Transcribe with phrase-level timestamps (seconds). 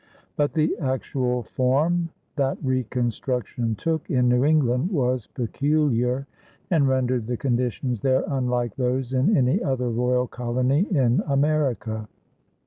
[0.35, 6.25] But the actual form that reconstruction took in New England was peculiar
[6.71, 12.07] and rendered the conditions there unlike those in any other royal colony in America.